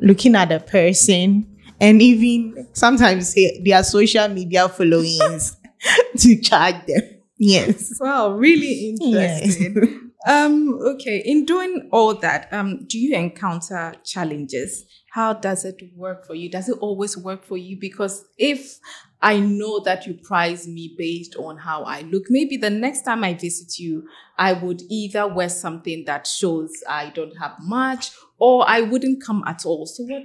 looking 0.00 0.34
at 0.34 0.50
a 0.50 0.60
person 0.60 1.46
and 1.80 2.02
even 2.02 2.68
sometimes 2.72 3.34
their 3.64 3.82
social 3.82 4.28
media 4.28 4.68
followings 4.68 5.56
to 6.18 6.40
charge 6.40 6.86
them. 6.86 7.02
Yes. 7.38 7.96
Wow, 7.98 8.32
really 8.32 8.90
interesting. 8.90 10.12
um, 10.26 10.78
okay, 10.82 11.22
in 11.24 11.46
doing 11.46 11.88
all 11.90 12.14
that, 12.16 12.52
um, 12.52 12.84
do 12.86 12.98
you 12.98 13.16
encounter 13.16 13.94
challenges? 14.04 14.84
How 15.12 15.32
does 15.32 15.64
it 15.64 15.80
work 15.96 16.26
for 16.26 16.34
you? 16.34 16.50
Does 16.50 16.68
it 16.68 16.76
always 16.80 17.16
work 17.16 17.44
for 17.44 17.56
you? 17.56 17.78
Because 17.80 18.24
if 18.36 18.78
I 19.22 19.38
know 19.38 19.80
that 19.80 20.06
you 20.06 20.14
prize 20.14 20.66
me 20.66 20.94
based 20.96 21.36
on 21.36 21.58
how 21.58 21.84
I 21.84 22.00
look, 22.02 22.24
maybe 22.30 22.56
the 22.56 22.70
next 22.70 23.02
time 23.02 23.22
I 23.22 23.34
visit 23.34 23.78
you, 23.78 24.04
I 24.38 24.54
would 24.54 24.82
either 24.88 25.28
wear 25.28 25.50
something 25.50 26.04
that 26.06 26.26
shows 26.26 26.72
I 26.88 27.10
don't 27.10 27.36
have 27.38 27.56
much 27.60 28.12
or 28.38 28.64
I 28.66 28.80
wouldn't 28.80 29.22
come 29.22 29.44
at 29.46 29.66
all. 29.66 29.86
So 29.86 30.04
what 30.04 30.22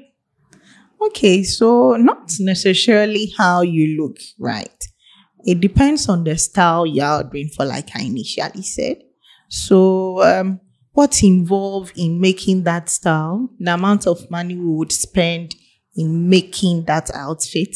Okay, 1.01 1.43
so 1.43 1.97
not 1.97 2.31
necessarily 2.39 3.33
how 3.37 3.61
you 3.61 4.01
look, 4.01 4.17
right? 4.39 4.83
It 5.45 5.59
depends 5.59 6.07
on 6.07 6.23
the 6.23 6.37
style 6.37 6.85
you're 6.85 7.05
ordering 7.05 7.49
for, 7.49 7.65
like 7.65 7.95
I 7.95 8.03
initially 8.03 8.63
said. 8.63 9.03
So, 9.49 10.23
um, 10.23 10.61
what's 10.93 11.21
involved 11.21 11.97
in 11.97 12.19
making 12.19 12.63
that 12.63 12.89
style, 12.89 13.49
the 13.59 13.73
amount 13.73 14.07
of 14.07 14.31
money 14.31 14.55
we 14.55 14.65
would 14.65 14.91
spend 14.91 15.53
in 15.95 16.29
making 16.29 16.85
that 16.85 17.11
outfit 17.13 17.75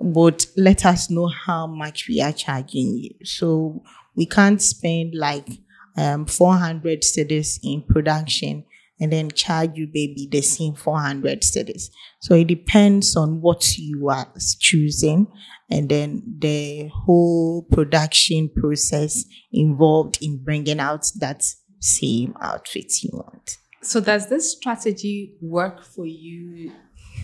would 0.00 0.46
let 0.56 0.84
us 0.84 1.10
know 1.10 1.28
how 1.28 1.66
much 1.66 2.08
we 2.08 2.20
are 2.20 2.32
charging 2.32 2.96
you. 2.96 3.14
So, 3.24 3.82
we 4.16 4.26
can't 4.26 4.60
spend 4.60 5.14
like 5.14 5.48
um, 5.96 6.26
400 6.26 7.02
cedis 7.02 7.58
in 7.62 7.82
production 7.82 8.64
and 9.00 9.12
then 9.12 9.30
charge 9.30 9.70
you 9.76 9.86
maybe 9.86 10.28
the 10.30 10.42
same 10.42 10.74
400 10.74 11.40
cedis. 11.40 11.90
So 12.20 12.34
it 12.34 12.48
depends 12.48 13.16
on 13.16 13.40
what 13.40 13.78
you 13.78 14.10
are 14.10 14.30
choosing 14.58 15.26
and 15.70 15.88
then 15.88 16.22
the 16.38 16.88
whole 16.88 17.62
production 17.70 18.50
process 18.54 19.24
involved 19.52 20.18
in 20.20 20.44
bringing 20.44 20.80
out 20.80 21.10
that 21.18 21.44
same 21.78 22.34
outfit 22.42 23.02
you 23.02 23.10
want. 23.14 23.56
So 23.82 24.00
does 24.00 24.28
this 24.28 24.52
strategy 24.52 25.34
work 25.40 25.82
for 25.82 26.04
you 26.04 26.72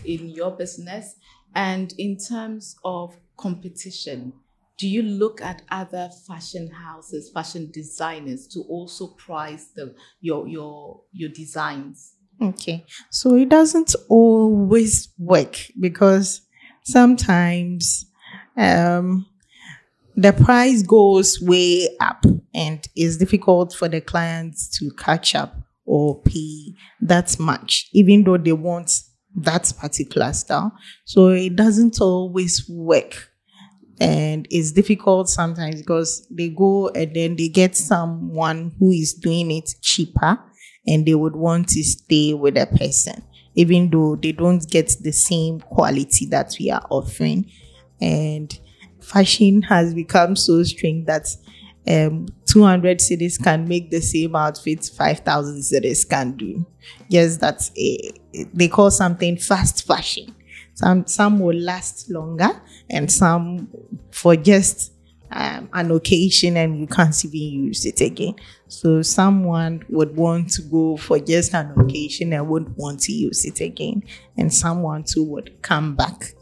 in 0.05 0.31
your 0.31 0.53
business? 0.53 1.17
And 1.57 1.95
in 1.97 2.19
terms 2.19 2.77
of 2.85 3.17
competition, 3.39 4.35
do 4.79 4.87
you 4.87 5.03
look 5.03 5.41
at 5.41 5.63
other 5.71 6.11
fashion 6.27 6.71
houses, 6.71 7.31
fashion 7.33 7.71
designers 7.73 8.47
to 8.49 8.61
also 8.69 9.15
price 9.15 9.69
the 9.75 9.95
your 10.21 10.47
your 10.47 11.01
your 11.13 11.31
designs? 11.31 12.13
Okay. 12.43 12.85
So 13.11 13.37
it 13.37 13.49
doesn't 13.49 13.97
always 14.11 15.09
work 15.19 15.57
because 15.81 16.43
sometimes 16.85 18.05
um, 18.59 19.25
the 20.15 20.35
price 20.35 20.83
goes 20.83 21.41
way 21.41 21.89
up 22.01 22.27
and 22.55 22.87
it's 22.95 23.17
difficult 23.17 23.73
for 23.73 23.89
the 23.89 24.03
clients 24.03 24.69
to 24.79 24.91
catch 24.99 25.35
up 25.35 25.57
or 25.87 26.21
pay 26.21 26.75
that 27.01 27.39
much, 27.41 27.89
even 27.95 28.25
though 28.25 28.37
they 28.37 28.53
want 28.53 28.93
that 29.37 29.73
particular 29.79 30.33
style. 30.33 30.73
So 31.05 31.29
it 31.29 31.57
doesn't 31.57 32.01
always 32.01 32.69
work. 32.69 33.31
And 34.01 34.47
it's 34.51 34.73
difficult 34.73 35.29
sometimes 35.29 35.81
because 35.81 36.27
they 36.31 36.51
go 36.51 36.89
and 36.89 37.15
then 37.15 37.37
they 37.37 37.49
get 37.49 37.77
someone 37.77 38.75
who 38.79 38.91
is 38.91 39.15
doing 39.15 39.51
it 39.51 39.71
cheaper 39.81 40.39
and 40.87 41.07
they 41.07 41.15
would 41.15 41.37
want 41.37 41.69
to 41.69 41.83
stay 41.83 42.35
with 42.35 42.57
a 42.57 42.67
person, 42.67 43.23
even 43.55 43.91
though 43.91 44.17
they 44.17 44.33
don't 44.33 44.69
get 44.71 44.93
the 45.01 45.13
same 45.13 45.61
quality 45.61 46.27
that 46.27 46.55
we 46.59 46.71
are 46.71 46.87
offering. 46.91 47.51
And 48.01 48.59
fashion 49.01 49.63
has 49.63 49.95
become 49.95 50.37
so 50.37 50.63
strange 50.63 51.07
that 51.07 51.27
um, 51.89 52.27
200 52.57 53.01
cedis 53.01 53.37
can 53.43 53.69
make 53.69 53.91
the 53.91 54.01
same 54.01 54.35
outfit 54.35 54.83
5,000 54.97 55.61
cedis 55.61 56.09
can 56.09 56.33
do. 56.33 56.65
Yes, 57.07 57.37
that's 57.37 57.71
a, 57.77 58.13
they 58.55 58.69
call 58.69 58.91
something 58.91 59.37
fast 59.37 59.87
fashion. 59.87 60.35
Some, 60.73 61.07
some 61.07 61.39
will 61.39 61.55
last 61.55 62.11
longer 62.11 62.49
and 62.89 63.13
some 63.13 63.69
for 64.11 64.37
just 64.37 64.95
um, 65.31 65.69
an 65.75 65.91
occasion 65.91 66.57
and 66.57 66.81
you 66.81 66.87
can't 66.87 67.23
even 67.27 67.67
use 67.67 67.85
it 67.85 68.01
again. 68.01 68.37
So 68.69 69.03
someone 69.03 69.85
would 69.91 70.17
want 70.17 70.51
to 70.53 70.63
go 70.63 70.97
for 70.97 71.19
just 71.19 71.53
an 71.53 71.79
occasion 71.79 72.33
and 72.33 72.49
wouldn't 72.49 72.79
want 72.79 73.01
to 73.01 73.13
use 73.13 73.45
it 73.45 73.61
again. 73.61 74.03
And 74.39 74.51
someone 74.53 75.05
too 75.05 75.25
would 75.25 75.61
come 75.61 75.95
back 75.95 76.33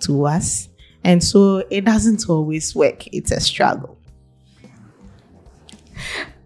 to 0.00 0.26
us. 0.26 0.68
And 1.02 1.24
so 1.24 1.64
it 1.70 1.86
doesn't 1.86 2.28
always 2.28 2.74
work. 2.74 3.06
It's 3.06 3.30
a 3.30 3.40
struggle. 3.40 3.96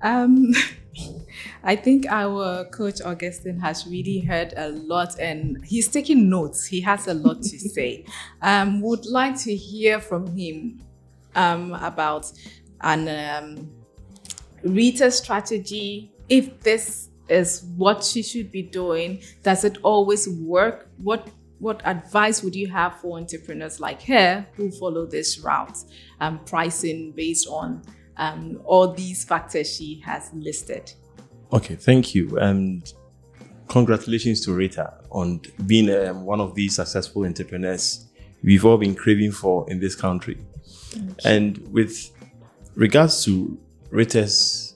Um, 0.02 0.52
I 1.64 1.76
think 1.76 2.06
our 2.06 2.64
coach 2.66 3.00
Augustine 3.00 3.58
has 3.58 3.86
really 3.86 4.20
heard 4.20 4.54
a 4.56 4.68
lot 4.68 5.18
and 5.18 5.62
he's 5.64 5.88
taking 5.88 6.30
notes. 6.30 6.66
He 6.66 6.80
has 6.82 7.08
a 7.08 7.14
lot 7.14 7.42
to 7.42 7.58
say. 7.74 8.04
Um, 8.40 8.80
would 8.82 9.04
like 9.06 9.36
to 9.40 9.54
hear 9.54 10.00
from 10.00 10.26
him 10.36 10.80
um, 11.34 11.74
about 11.74 12.30
an 12.82 13.08
um, 13.08 13.70
Rita 14.62 15.10
strategy. 15.10 16.12
If 16.28 16.60
this 16.60 17.10
is 17.28 17.64
what 17.76 18.04
she 18.04 18.22
should 18.22 18.50
be 18.50 18.62
doing, 18.62 19.20
does 19.42 19.64
it 19.64 19.78
always 19.82 20.28
work? 20.28 20.88
What 20.98 21.28
what 21.58 21.80
advice 21.86 22.42
would 22.42 22.54
you 22.54 22.66
have 22.68 23.00
for 23.00 23.16
entrepreneurs 23.18 23.80
like 23.80 24.02
her 24.02 24.46
who 24.56 24.70
follow 24.70 25.06
this 25.06 25.38
route, 25.38 25.78
um, 26.20 26.38
pricing 26.44 27.12
based 27.12 27.48
on 27.48 27.82
um, 28.16 28.60
all 28.64 28.92
these 28.92 29.24
factors 29.24 29.74
she 29.74 30.00
has 30.04 30.30
listed? 30.34 30.92
Okay, 31.52 31.76
thank 31.76 32.14
you. 32.14 32.38
And 32.38 32.92
congratulations 33.68 34.44
to 34.46 34.52
Rita 34.52 34.94
on 35.10 35.40
being 35.66 35.90
um, 35.90 36.24
one 36.24 36.40
of 36.40 36.54
these 36.54 36.76
successful 36.76 37.24
entrepreneurs 37.24 38.06
we've 38.42 38.64
all 38.64 38.78
been 38.78 38.94
craving 38.94 39.32
for 39.32 39.68
in 39.70 39.80
this 39.80 39.94
country. 39.94 40.38
And 41.24 41.58
with 41.72 42.10
regards 42.74 43.24
to 43.24 43.58
Rita's 43.90 44.74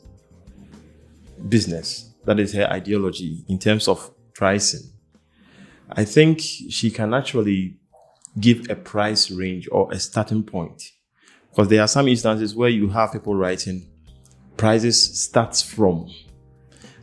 business, 1.48 2.14
that 2.24 2.38
is 2.38 2.52
her 2.52 2.66
ideology 2.66 3.44
in 3.48 3.58
terms 3.58 3.88
of 3.88 4.10
pricing, 4.34 4.90
I 5.92 6.04
think 6.04 6.40
she 6.40 6.90
can 6.90 7.14
actually 7.14 7.76
give 8.38 8.70
a 8.70 8.76
price 8.76 9.30
range 9.30 9.68
or 9.72 9.92
a 9.92 9.98
starting 9.98 10.42
point. 10.42 10.82
Because 11.50 11.68
there 11.68 11.80
are 11.80 11.88
some 11.88 12.08
instances 12.08 12.54
where 12.54 12.68
you 12.68 12.88
have 12.88 13.12
people 13.12 13.34
writing 13.34 13.88
prices 14.56 15.20
starts 15.20 15.62
from, 15.62 16.10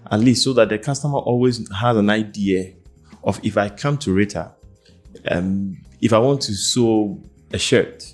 at 0.09 0.19
least 0.19 0.43
so 0.43 0.53
that 0.53 0.69
the 0.69 0.77
customer 0.77 1.17
always 1.17 1.69
has 1.73 1.97
an 1.97 2.09
idea 2.09 2.73
of 3.23 3.39
if 3.43 3.57
I 3.57 3.69
come 3.69 3.97
to 3.99 4.13
Rita, 4.13 4.53
um, 5.29 5.77
if 6.01 6.13
I 6.13 6.19
want 6.19 6.41
to 6.41 6.53
sew 6.53 7.21
a 7.51 7.57
shirt, 7.57 8.13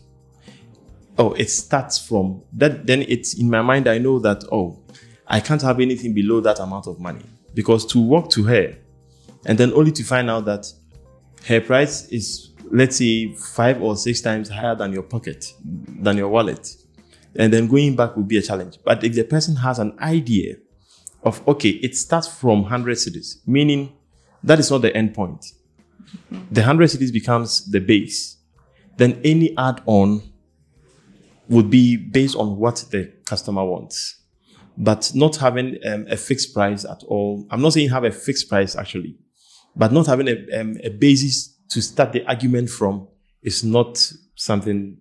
oh, 1.17 1.33
it 1.33 1.49
starts 1.49 1.99
from 1.99 2.41
that. 2.53 2.87
Then 2.87 3.03
it's 3.03 3.37
in 3.37 3.49
my 3.49 3.61
mind, 3.61 3.87
I 3.87 3.97
know 3.97 4.19
that, 4.19 4.43
oh, 4.51 4.79
I 5.27 5.39
can't 5.39 5.61
have 5.61 5.79
anything 5.79 6.13
below 6.13 6.41
that 6.41 6.59
amount 6.59 6.87
of 6.87 6.99
money 6.99 7.25
because 7.53 7.85
to 7.87 7.99
walk 7.99 8.29
to 8.31 8.43
her 8.43 8.75
and 9.45 9.57
then 9.57 9.73
only 9.73 9.91
to 9.91 10.03
find 10.03 10.29
out 10.29 10.45
that 10.45 10.71
her 11.47 11.61
price 11.61 12.07
is 12.09 12.52
let's 12.71 12.97
say 12.97 13.33
five 13.33 13.81
or 13.81 13.95
six 13.95 14.21
times 14.21 14.49
higher 14.49 14.75
than 14.75 14.93
your 14.93 15.03
pocket 15.03 15.53
than 15.63 16.17
your 16.17 16.29
wallet. 16.29 16.75
And 17.35 17.51
then 17.51 17.67
going 17.67 17.95
back 17.95 18.15
will 18.15 18.23
be 18.23 18.37
a 18.37 18.41
challenge. 18.41 18.77
But 18.83 19.03
if 19.03 19.13
the 19.13 19.23
person 19.23 19.55
has 19.57 19.79
an 19.79 19.97
idea 19.99 20.55
of 21.23 21.45
okay 21.47 21.69
it 21.69 21.95
starts 21.95 22.27
from 22.27 22.63
100 22.63 22.97
cedis 22.97 23.37
meaning 23.47 23.93
that 24.43 24.59
is 24.59 24.69
not 24.69 24.81
the 24.81 24.95
end 24.95 25.13
point. 25.13 25.45
The 26.51 26.61
100 26.61 26.89
cedis 26.89 27.13
becomes 27.13 27.69
the 27.71 27.79
base. 27.79 28.37
Then 28.97 29.19
any 29.23 29.57
add-on 29.57 30.21
would 31.49 31.69
be 31.69 31.97
based 31.97 32.35
on 32.35 32.57
what 32.57 32.83
the 32.91 33.11
customer 33.25 33.63
wants. 33.63 34.19
But 34.77 35.11
not 35.13 35.37
having 35.37 35.77
um, 35.87 36.05
a 36.09 36.17
fixed 36.17 36.53
price 36.53 36.83
at 36.83 37.03
all. 37.03 37.45
I'm 37.49 37.61
not 37.61 37.73
saying 37.73 37.89
have 37.89 38.03
a 38.03 38.11
fixed 38.11 38.49
price 38.49 38.75
actually. 38.75 39.17
But 39.75 39.91
not 39.91 40.07
having 40.07 40.27
a, 40.27 40.59
um, 40.59 40.77
a 40.83 40.89
basis 40.89 41.52
to 41.73 41.81
start 41.81 42.13
the 42.13 42.25
argument 42.25 42.69
from 42.69 43.07
is 43.41 43.63
not 43.63 44.11
something 44.35 44.97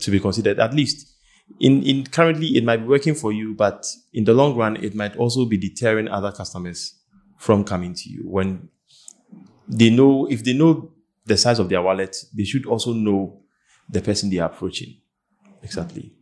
to 0.00 0.10
be 0.10 0.20
considered. 0.20 0.58
At 0.58 0.72
least 0.74 1.14
in, 1.60 1.82
in 1.82 2.04
currently 2.04 2.56
it 2.56 2.64
might 2.64 2.78
be 2.78 2.86
working 2.86 3.14
for 3.14 3.32
you, 3.32 3.54
but 3.54 3.86
in 4.12 4.24
the 4.24 4.32
long 4.32 4.56
run, 4.56 4.76
it 4.76 4.94
might 4.94 5.16
also 5.16 5.44
be 5.44 5.56
deterring 5.56 6.08
other 6.08 6.32
customers 6.32 6.98
from 7.38 7.64
coming 7.64 7.94
to 7.94 8.08
you 8.08 8.22
when 8.24 8.68
they 9.68 9.90
know 9.90 10.26
if 10.26 10.44
they 10.44 10.52
know 10.52 10.92
the 11.26 11.36
size 11.36 11.58
of 11.58 11.68
their 11.68 11.82
wallet, 11.82 12.16
they 12.34 12.44
should 12.44 12.66
also 12.66 12.92
know 12.92 13.42
the 13.88 14.00
person 14.00 14.30
they 14.30 14.38
are 14.38 14.50
approaching. 14.50 15.00
Exactly. 15.62 16.14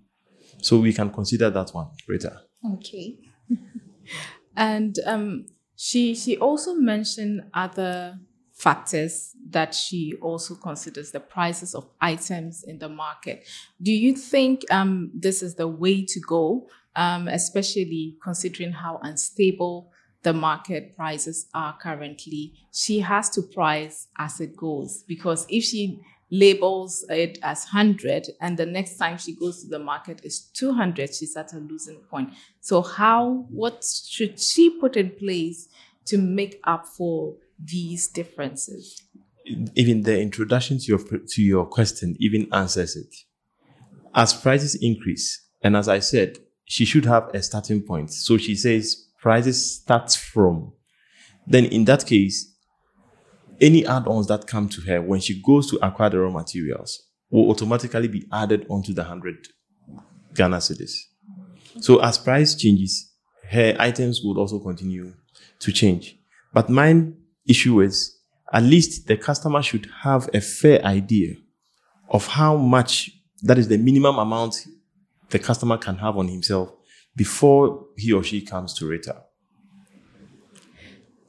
So 0.60 0.78
we 0.78 0.92
can 0.92 1.10
consider 1.10 1.50
that 1.50 1.70
one 1.70 1.88
greater. 2.06 2.40
Okay. 2.74 3.18
and 4.56 4.96
um, 5.06 5.46
she 5.76 6.14
she 6.14 6.38
also 6.38 6.74
mentioned 6.74 7.42
other 7.52 8.18
factors 8.52 9.34
that 9.50 9.74
she 9.74 10.14
also 10.20 10.54
considers 10.54 11.10
the 11.10 11.20
prices 11.20 11.74
of 11.74 11.88
items 12.00 12.62
in 12.62 12.78
the 12.78 12.88
market. 12.88 13.44
Do 13.80 13.92
you 13.92 14.14
think 14.14 14.70
um, 14.70 15.10
this 15.14 15.42
is 15.42 15.54
the 15.54 15.68
way 15.68 16.04
to 16.04 16.20
go, 16.20 16.68
um, 16.94 17.28
especially 17.28 18.16
considering 18.22 18.72
how 18.72 19.00
unstable 19.02 19.90
the 20.22 20.32
market 20.32 20.94
prices 20.96 21.48
are 21.54 21.76
currently? 21.78 22.54
She 22.72 23.00
has 23.00 23.30
to 23.30 23.42
price 23.42 24.06
as 24.18 24.40
it 24.40 24.56
goes 24.56 25.02
because 25.08 25.46
if 25.48 25.64
she 25.64 26.00
labels 26.30 27.04
it 27.10 27.38
as 27.42 27.66
100 27.66 28.30
and 28.40 28.56
the 28.56 28.64
next 28.64 28.96
time 28.96 29.18
she 29.18 29.34
goes 29.34 29.62
to 29.62 29.68
the 29.68 29.78
market 29.78 30.18
is 30.24 30.40
200 30.54 31.14
she's 31.14 31.36
at 31.36 31.52
a 31.52 31.58
losing 31.58 31.98
point 32.10 32.30
so 32.58 32.80
how 32.80 33.44
what 33.50 33.84
should 34.08 34.40
she 34.40 34.70
put 34.80 34.96
in 34.96 35.10
place 35.10 35.68
to 36.06 36.16
make 36.16 36.58
up 36.64 36.86
for 36.86 37.34
these 37.64 38.08
differences 38.08 39.02
even 39.74 40.02
the 40.02 40.20
introduction 40.20 40.78
to 40.78 40.84
your 40.86 41.00
to 41.28 41.42
your 41.42 41.66
question 41.66 42.16
even 42.18 42.46
answers 42.52 42.96
it 42.96 43.14
as 44.14 44.32
prices 44.34 44.74
increase 44.76 45.48
and 45.62 45.76
as 45.76 45.88
i 45.88 45.98
said 45.98 46.38
she 46.64 46.84
should 46.84 47.04
have 47.04 47.28
a 47.34 47.42
starting 47.42 47.82
point 47.82 48.10
so 48.10 48.36
she 48.36 48.54
says 48.54 49.08
prices 49.20 49.80
starts 49.80 50.14
from 50.14 50.72
then 51.46 51.64
in 51.66 51.84
that 51.84 52.06
case 52.06 52.56
any 53.60 53.86
add-ons 53.86 54.26
that 54.26 54.46
come 54.46 54.68
to 54.68 54.80
her 54.82 55.00
when 55.00 55.20
she 55.20 55.40
goes 55.40 55.70
to 55.70 55.76
acquire 55.86 56.10
the 56.10 56.18
raw 56.18 56.30
materials 56.30 57.08
will 57.30 57.48
automatically 57.50 58.08
be 58.08 58.26
added 58.32 58.66
onto 58.68 58.92
the 58.92 59.02
100 59.02 59.48
Ghana 60.34 60.58
cedis. 60.58 60.92
So 61.80 61.98
as 62.00 62.18
price 62.18 62.54
changes, 62.54 63.12
her 63.50 63.74
items 63.78 64.20
would 64.22 64.38
also 64.38 64.58
continue 64.58 65.14
to 65.60 65.72
change. 65.72 66.18
But 66.52 66.68
my 66.68 67.06
issue 67.46 67.80
is 67.80 68.18
at 68.52 68.62
least 68.62 69.06
the 69.06 69.16
customer 69.16 69.62
should 69.62 69.88
have 70.02 70.28
a 70.34 70.40
fair 70.40 70.84
idea 70.84 71.34
of 72.10 72.26
how 72.26 72.56
much 72.56 73.10
that 73.42 73.58
is 73.58 73.68
the 73.68 73.78
minimum 73.78 74.18
amount 74.18 74.66
the 75.30 75.38
customer 75.38 75.78
can 75.78 75.96
have 75.96 76.16
on 76.16 76.28
himself 76.28 76.70
before 77.16 77.86
he 77.96 78.12
or 78.12 78.22
she 78.22 78.40
comes 78.42 78.74
to 78.74 78.86
Rita. 78.86 79.22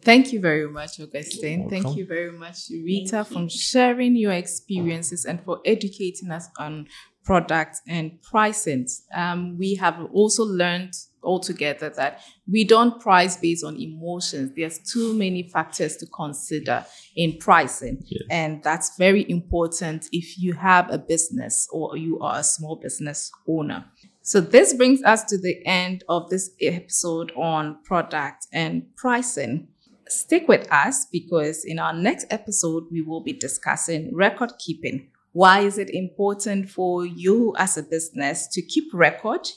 Thank 0.02 0.34
you 0.34 0.41
very 0.41 0.67
much, 0.67 0.99
Augustine. 0.99 1.69
Thank 1.69 1.95
you 1.95 2.06
very 2.06 2.32
much, 2.32 2.69
Rita, 2.69 3.23
for 3.23 3.47
sharing 3.49 4.17
your 4.17 4.34
experiences 4.34 5.23
and 5.23 5.41
for 5.41 5.62
educating 5.65 6.30
us 6.30 6.49
on 6.60 6.88
products 7.23 7.82
and 7.88 8.21
pricing. 8.21 8.86
Um, 9.13 9.58
we 9.58 9.76
have 9.76 10.06
also 10.12 10.43
learned 10.43 10.93
altogether 11.24 11.90
that 11.90 12.22
we 12.52 12.64
don't 12.64 13.00
price 13.00 13.38
based 13.38 13.64
on 13.64 13.80
emotions. 13.80 14.52
There's 14.56 14.80
too 14.80 15.14
many 15.14 15.44
factors 15.44 15.98
to 15.98 16.06
consider 16.08 16.86
in 17.16 17.38
pricing. 17.38 18.04
Yeah. 18.06 18.22
And 18.30 18.64
that's 18.64 18.98
very 18.98 19.30
important 19.30 20.08
if 20.12 20.38
you 20.40 20.54
have 20.54 20.92
a 20.92 20.98
business 20.98 21.68
or 21.72 21.98
you 21.98 22.20
are 22.20 22.40
a 22.40 22.44
small 22.44 22.76
business 22.76 23.32
owner. 23.48 23.86
So 24.22 24.40
this 24.40 24.74
brings 24.74 25.04
us 25.04 25.26
to 25.26 25.38
the 25.38 25.66
end 25.66 26.06
of 26.08 26.30
this 26.30 26.52
episode 26.62 27.34
on 27.36 27.78
product 27.84 28.48
and 28.54 28.84
pricing. 28.96 29.68
Stick 30.08 30.48
with 30.48 30.72
us 30.72 31.06
because 31.12 31.66
in 31.66 31.78
our 31.78 31.94
next 31.94 32.28
episode, 32.30 32.86
we 32.90 33.02
will 33.02 33.22
be 33.22 33.34
discussing 33.34 34.16
record 34.16 34.54
keeping. 34.60 35.10
Why 35.34 35.62
is 35.62 35.78
it 35.78 35.90
important 35.90 36.70
for 36.70 37.06
you 37.06 37.54
as 37.58 37.76
a 37.76 37.84
business 37.84 38.48
to 38.54 38.62
keep 38.62 38.94
record 38.94 39.48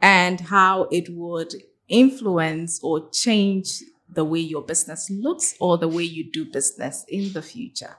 and 0.00 0.40
how 0.40 0.88
it 0.90 1.08
would 1.10 1.54
influence 1.88 2.80
or 2.82 3.08
change 3.10 3.82
the 4.08 4.24
way 4.24 4.40
your 4.40 4.62
business 4.62 5.10
looks 5.10 5.54
or 5.60 5.78
the 5.78 5.88
way 5.88 6.02
you 6.02 6.30
do 6.30 6.44
business 6.44 7.04
in 7.08 7.32
the 7.32 7.42
future? 7.42 7.96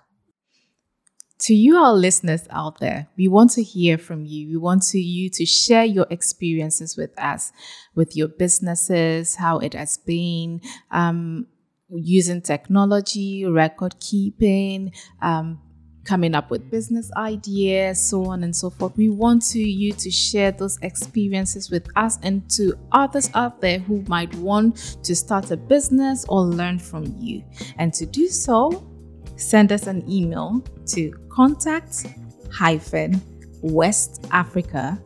To 1.43 1.53
you, 1.53 1.77
our 1.77 1.93
listeners 1.93 2.45
out 2.49 2.79
there, 2.79 3.07
we 3.17 3.29
want 3.29 3.51
to 3.51 3.63
hear 3.63 3.97
from 3.97 4.25
you. 4.25 4.49
We 4.49 4.57
want 4.57 4.83
to, 4.87 4.99
you 4.99 5.29
to 5.29 5.45
share 5.45 5.85
your 5.85 6.05
experiences 6.09 6.97
with 6.97 7.17
us, 7.17 7.53
with 7.95 8.15
your 8.17 8.27
businesses, 8.27 9.35
how 9.35 9.59
it 9.59 9.73
has 9.73 9.97
been, 9.97 10.59
um, 10.91 11.47
using 11.89 12.41
technology, 12.41 13.45
record 13.45 13.95
keeping, 14.01 14.91
um, 15.21 15.61
coming 16.03 16.35
up 16.35 16.49
with 16.49 16.69
business 16.71 17.11
ideas, 17.15 18.01
so 18.01 18.25
on 18.25 18.43
and 18.43 18.55
so 18.55 18.69
forth. 18.69 18.95
We 18.97 19.09
want 19.09 19.43
to, 19.47 19.59
you 19.59 19.91
to 19.93 20.11
share 20.11 20.51
those 20.51 20.77
experiences 20.81 21.69
with 21.69 21.87
us 21.95 22.17
and 22.23 22.49
to 22.51 22.73
others 22.91 23.29
out 23.33 23.61
there 23.61 23.79
who 23.79 24.03
might 24.07 24.33
want 24.35 24.97
to 25.03 25.15
start 25.15 25.51
a 25.51 25.57
business 25.57 26.25
or 26.29 26.41
learn 26.41 26.79
from 26.79 27.15
you. 27.19 27.43
And 27.77 27.93
to 27.93 28.05
do 28.05 28.27
so, 28.27 28.87
send 29.35 29.71
us 29.71 29.87
an 29.87 30.09
email 30.09 30.63
to 30.87 31.11
contact 31.29 32.07
hyphen 32.51 33.21
West 33.61 34.25
Africa 34.31 34.99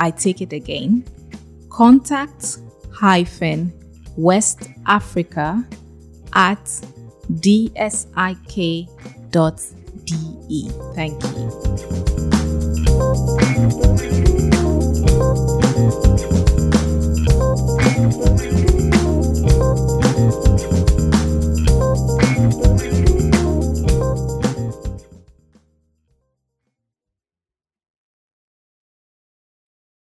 I 0.00 0.10
take 0.12 0.40
it 0.40 0.52
again 0.52 1.04
contact 1.78 2.58
hyphen 2.92 3.72
West 4.18 4.68
Africa 4.86 5.64
at 6.34 6.64
dsik.de. 7.30 8.88
Thank 10.94 11.22
you. 11.22 12.07